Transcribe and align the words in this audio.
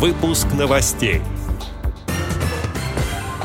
Выпуск 0.00 0.46
новостей. 0.58 1.20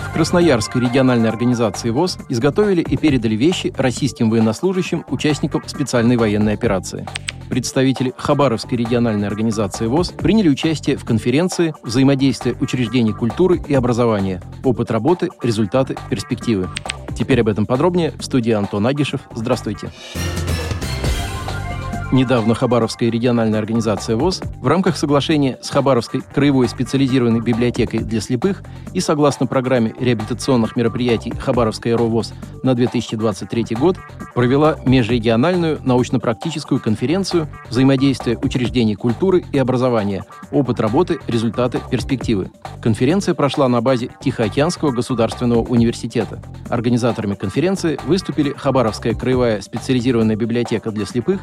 В 0.07 0.13
Красноярской 0.13 0.83
региональной 0.83 1.28
организации 1.28 1.89
ВОЗ 1.89 2.17
изготовили 2.29 2.81
и 2.81 2.96
передали 2.96 3.35
вещи 3.35 3.74
российским 3.76 4.29
военнослужащим, 4.29 5.04
участникам 5.10 5.63
специальной 5.68 6.15
военной 6.15 6.54
операции. 6.54 7.05
Представители 7.49 8.13
Хабаровской 8.15 8.78
региональной 8.78 9.28
организации 9.28 9.88
ВОЗ 9.88 10.12
приняли 10.12 10.47
участие 10.47 10.96
в 10.96 11.04
конференции 11.04 11.73
«Взаимодействие 11.83 12.56
учреждений 12.62 13.12
культуры 13.12 13.62
и 13.67 13.74
образования. 13.74 14.42
Опыт 14.63 14.92
работы, 14.92 15.28
результаты, 15.44 15.97
перспективы». 16.09 16.70
Теперь 17.17 17.41
об 17.41 17.49
этом 17.49 17.66
подробнее 17.66 18.13
в 18.17 18.23
студии 18.23 18.53
Антон 18.53 18.88
Агишев. 18.88 19.20
Здравствуйте. 19.35 19.90
Здравствуйте. 20.13 20.45
Недавно 22.12 22.53
Хабаровская 22.53 23.09
региональная 23.09 23.59
организация 23.59 24.16
ВОЗ 24.16 24.41
в 24.62 24.67
рамках 24.67 24.95
соглашения 24.95 25.58
с 25.62 25.70
Хабаровской 25.72 26.22
краевой 26.22 26.70
специализированной 26.70 27.41
библиотекой 27.41 28.00
для 28.00 28.22
слепых 28.22 28.64
и 28.94 29.00
согласно 29.00 29.48
программе 29.48 29.94
реабилитационных 30.00 30.76
мероприятий 30.76 31.31
Хабаровская 31.31 31.98
РОВОЗ 31.98 32.34
на 32.62 32.76
2023 32.76 33.76
год 33.80 33.98
провела 34.36 34.78
межрегиональную 34.86 35.80
научно-практическую 35.84 36.80
конференцию 36.80 37.48
«Взаимодействие 37.70 38.38
учреждений 38.38 38.95
культуры 38.95 39.44
и 39.52 39.58
образования. 39.58 40.26
Опыт 40.52 40.80
работы, 40.80 41.20
результаты, 41.28 41.81
перспективы». 41.90 42.52
Конференция 42.81 43.34
прошла 43.34 43.67
на 43.67 43.81
базе 43.81 44.09
Тихоокеанского 44.22 44.92
государственного 44.92 45.59
университета. 45.59 46.40
Организаторами 46.70 47.34
конференции 47.34 48.00
выступили 48.06 48.53
Хабаровская 48.53 49.16
краевая 49.16 49.62
специализированная 49.62 50.36
библиотека 50.36 50.92
для 50.92 51.06
слепых, 51.06 51.42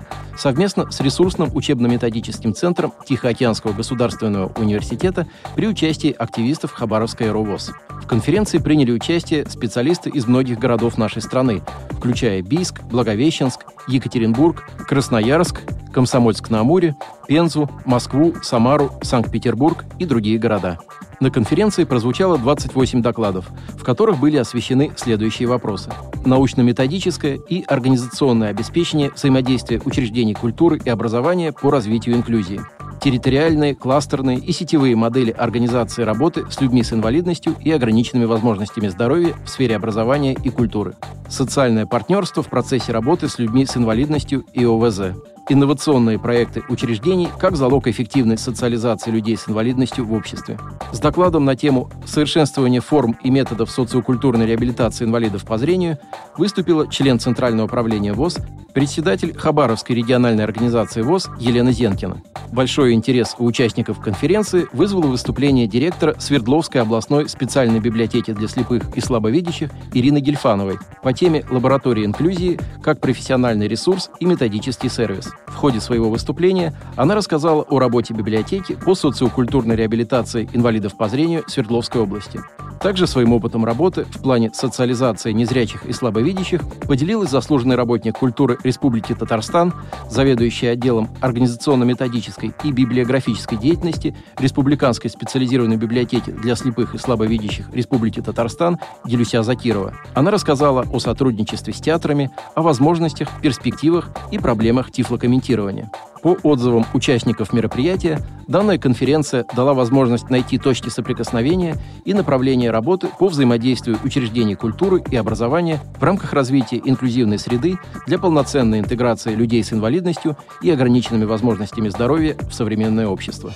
совместно 0.52 0.91
с 0.91 1.01
ресурсным 1.01 1.48
учебно-методическим 1.55 2.52
центром 2.55 2.93
Тихоокеанского 3.06 3.73
государственного 3.73 4.52
университета 4.59 5.27
при 5.56 5.66
участии 5.66 6.12
активистов 6.12 6.73
Хабаровской 6.73 7.30
РОВОЗ. 7.30 7.71
В 7.88 8.07
конференции 8.07 8.59
приняли 8.59 8.93
участие 8.93 9.49
специалисты 9.49 10.10
из 10.10 10.27
многих 10.27 10.59
городов 10.59 10.99
нашей 10.99 11.23
страны, 11.23 11.62
включая 11.93 12.43
Бийск, 12.43 12.82
Благовещенск, 12.82 13.65
Екатеринбург, 13.88 14.68
Красноярск, 14.87 15.62
Комсомольск-на-Амуре, 15.90 16.96
Пензу, 17.27 17.71
Москву, 17.87 18.34
Самару, 18.43 18.90
Санкт-Петербург 19.01 19.87
и 19.99 20.05
другие 20.05 20.37
города. 20.37 20.79
На 21.23 21.30
конференции 21.30 21.84
прозвучало 21.84 22.37
28 22.37 23.01
докладов, 23.01 23.48
в 23.78 23.84
которых 23.84 24.18
были 24.18 24.38
освещены 24.38 24.90
следующие 24.96 25.46
вопросы. 25.46 25.88
Научно-методическое 26.24 27.38
и 27.48 27.62
организационное 27.62 28.48
обеспечение 28.48 29.12
взаимодействия 29.12 29.80
учреждений 29.84 30.34
культуры 30.34 30.80
и 30.84 30.90
образования 30.90 31.52
по 31.52 31.70
развитию 31.70 32.16
инклюзии. 32.16 32.60
Территориальные, 33.00 33.76
кластерные 33.76 34.38
и 34.38 34.50
сетевые 34.50 34.96
модели 34.96 35.30
организации 35.30 36.02
работы 36.02 36.45
с 36.50 36.60
людьми 36.60 36.82
с 36.82 36.93
инвалидностью 36.93 37.54
и 37.62 37.70
ограниченными 37.70 38.24
возможностями 38.24 38.88
здоровья 38.88 39.37
в 39.45 39.48
сфере 39.48 39.76
образования 39.76 40.32
и 40.32 40.50
культуры, 40.50 40.95
социальное 41.28 41.87
партнерство 41.87 42.43
в 42.43 42.48
процессе 42.48 42.90
работы 42.90 43.28
с 43.28 43.38
людьми 43.38 43.65
с 43.65 43.76
инвалидностью 43.76 44.45
и 44.54 44.65
ОВЗ, 44.65 45.15
инновационные 45.53 46.19
проекты 46.19 46.63
учреждений 46.69 47.29
как 47.39 47.57
залог 47.57 47.87
эффективной 47.87 48.39
социализации 48.39 49.11
людей 49.11 49.37
с 49.37 49.49
инвалидностью 49.49 50.07
в 50.07 50.13
обществе. 50.13 50.59
С 50.93 50.99
докладом 50.99 51.45
на 51.45 51.57
тему 51.57 51.91
«Совершенствование 52.07 52.81
форм 52.81 53.17
и 53.23 53.31
методов 53.31 53.71
социокультурной 53.71 54.47
реабилитации 54.47 55.05
инвалидов 55.05 55.45
по 55.45 55.59
зрению» 55.59 55.99
выступила 56.37 56.89
член 56.89 57.19
Центрального 57.19 57.67
управления 57.67 58.13
ВОЗ, 58.13 58.39
председатель 58.73 59.37
Хабаровской 59.37 59.96
региональной 59.96 60.45
организации 60.45 61.02
ВОЗ 61.02 61.30
Елена 61.38 61.73
Зенкина. 61.73 62.23
Большой 62.51 62.92
интерес 62.92 63.34
у 63.38 63.46
участников 63.46 64.00
конференции 64.00 64.66
вызвало 64.72 65.06
выступление 65.06 65.66
директора 65.66 66.15
Свердловской 66.19 66.82
областной 66.82 67.28
специальной 67.28 67.81
библиотеки 67.81 68.32
для 68.32 68.48
слепых 68.48 68.97
и 68.97 69.00
слабовидящих 69.00 69.70
Ирины 69.94 70.20
Гельфановой 70.20 70.78
по 71.03 71.12
теме 71.12 71.44
«Лаборатория 71.50 72.05
инклюзии 72.05 72.61
как 72.82 73.00
профессиональный 73.00 73.69
ресурс 73.69 74.11
и 74.21 74.27
методический 74.27 74.91
сервис». 74.91 75.31
В 75.47 75.55
ходе 75.55 75.81
своего 75.81 76.11
выступления 76.11 76.75
она 76.97 77.15
рассказала 77.15 77.62
о 77.62 77.78
работе 77.78 78.12
библиотеки 78.12 78.75
по 78.75 78.94
социокультурной 78.94 79.77
реабилитации 79.77 80.49
инвалидов 80.53 80.97
по 80.97 81.09
зрению 81.09 81.44
Свердловской 81.47 82.03
области. 82.03 82.41
Также 82.82 83.06
своим 83.06 83.32
опытом 83.32 83.65
работы 83.65 84.04
в 84.10 84.20
плане 84.20 84.50
социализации 84.53 85.31
незрячих 85.31 85.87
и 85.87 85.93
слабовидящих 85.93 86.62
поделилась 86.81 87.31
заслуженный 87.31 87.76
работник 87.76 88.19
культуры 88.19 88.59
Республики 88.65 89.15
Татарстан, 89.15 89.72
заведующий 90.10 90.66
отделом 90.66 91.09
организационно-методической 91.20 92.53
и 92.65 92.72
библиографической 92.72 93.56
деятельности 93.56 94.16
Республиканской 94.37 95.10
специализированной 95.10 95.76
библиотеки 95.76 96.31
для 96.31 96.56
слепых 96.56 96.97
и 96.97 96.98
слабовидящих 96.98 97.72
Республики 97.72 98.20
Татарстан 98.20 98.78
Гелюся 99.04 99.44
Закирова. 99.44 99.94
Она 100.14 100.32
рассказала 100.32 100.84
о 100.93 100.99
сотрудничестве 100.99 101.72
с 101.72 101.81
театрами, 101.81 102.32
о 102.56 102.62
возможностях, 102.62 103.28
перспективах 103.41 104.10
и 104.32 104.38
проблемах 104.38 104.91
тифлокомментирования. 104.91 105.88
По 106.22 106.37
отзывам 106.44 106.87
участников 106.94 107.53
мероприятия, 107.53 108.21
данная 108.47 108.78
конференция 108.78 109.44
дала 109.56 109.75
возможность 109.75 110.31
найти 110.31 110.56
точки 110.56 110.88
соприкосновения 110.88 111.77
и 112.05 112.15
направления 112.15 112.71
работы 112.71 113.09
по 113.19 113.27
взаимодействию 113.27 113.99
учреждений 114.05 114.55
культуры 114.55 115.03
и 115.11 115.16
образования 115.16 115.81
в 115.99 116.03
рамках 116.03 116.32
развития 116.32 116.81
инклюзивной 116.84 117.38
среды 117.38 117.77
для 118.06 118.21
полноценной 118.21 118.78
интеграции 118.78 119.34
людей 119.34 119.65
с 119.65 119.72
инвалидностью 119.72 120.37
и 120.62 120.71
ограниченными 120.71 121.25
возможностями 121.25 121.88
здоровья 121.88 122.37
в 122.49 122.55
современное 122.55 123.09
общество. 123.09 123.53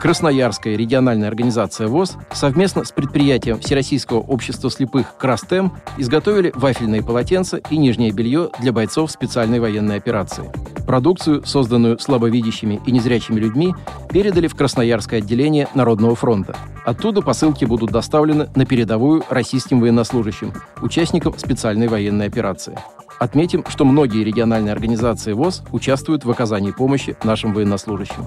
Красноярская 0.00 0.76
региональная 0.76 1.28
организация 1.28 1.88
ВОЗ 1.88 2.16
совместно 2.32 2.84
с 2.84 2.92
предприятием 2.92 3.58
Всероссийского 3.58 4.18
общества 4.18 4.70
слепых 4.70 5.16
«Крастем» 5.16 5.72
изготовили 5.96 6.52
вафельные 6.54 7.02
полотенца 7.02 7.56
и 7.70 7.76
нижнее 7.76 8.12
белье 8.12 8.50
для 8.60 8.72
бойцов 8.72 9.10
специальной 9.10 9.58
военной 9.58 9.96
операции. 9.96 10.50
Продукцию, 10.86 11.44
созданную 11.44 11.98
слабовидящими 11.98 12.80
и 12.86 12.92
незрячими 12.92 13.40
людьми, 13.40 13.74
передали 14.10 14.46
в 14.46 14.54
Красноярское 14.54 15.20
отделение 15.20 15.66
Народного 15.74 16.14
фронта. 16.14 16.54
Оттуда 16.84 17.22
посылки 17.22 17.64
будут 17.64 17.90
доставлены 17.90 18.48
на 18.54 18.66
передовую 18.66 19.24
российским 19.28 19.80
военнослужащим, 19.80 20.52
участникам 20.82 21.36
специальной 21.36 21.88
военной 21.88 22.26
операции. 22.26 22.78
Отметим, 23.18 23.64
что 23.66 23.84
многие 23.84 24.22
региональные 24.22 24.72
организации 24.72 25.32
ВОЗ 25.32 25.62
участвуют 25.72 26.24
в 26.24 26.30
оказании 26.30 26.70
помощи 26.70 27.16
нашим 27.24 27.54
военнослужащим. 27.54 28.26